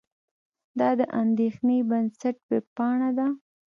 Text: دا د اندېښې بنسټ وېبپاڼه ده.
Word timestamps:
دا 0.79 0.89
د 0.99 1.01
اندېښې 1.21 1.77
بنسټ 1.89 2.37
وېبپاڼه 2.49 3.09
ده. 3.17 3.27